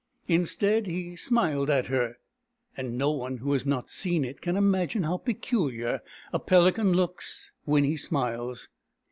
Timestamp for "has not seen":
3.53-4.25